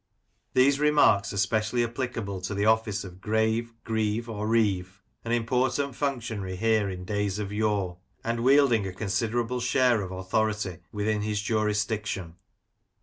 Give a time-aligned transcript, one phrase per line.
[0.55, 5.93] These remarks are specially applicable to the office of Grave, Greave, or Reeve, an important
[5.93, 11.39] functionary here in days of yore, and wielding a considerable share of authority within his
[11.39, 12.37] jurisdiction.